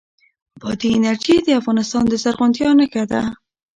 بادي 0.61 0.89
انرژي 0.97 1.35
د 1.41 1.47
افغانستان 1.59 2.03
د 2.07 2.13
زرغونتیا 2.23 2.69
نښه 2.79 3.03
ده. 3.11 3.21